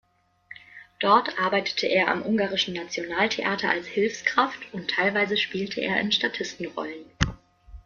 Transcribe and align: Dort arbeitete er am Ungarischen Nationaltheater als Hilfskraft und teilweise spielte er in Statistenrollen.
Dort 0.99 1.37
arbeitete 1.39 1.85
er 1.85 2.07
am 2.07 2.23
Ungarischen 2.23 2.73
Nationaltheater 2.73 3.69
als 3.69 3.85
Hilfskraft 3.85 4.57
und 4.73 4.89
teilweise 4.89 5.37
spielte 5.37 5.79
er 5.79 5.99
in 5.99 6.11
Statistenrollen. 6.11 7.05